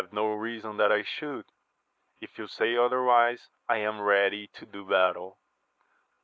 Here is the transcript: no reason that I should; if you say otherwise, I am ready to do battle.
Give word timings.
no 0.11 0.33
reason 0.33 0.77
that 0.77 0.91
I 0.91 1.03
should; 1.03 1.45
if 2.21 2.39
you 2.39 2.47
say 2.47 2.75
otherwise, 2.75 3.37
I 3.69 3.77
am 3.77 4.01
ready 4.01 4.47
to 4.53 4.65
do 4.65 4.83
battle. 4.83 5.37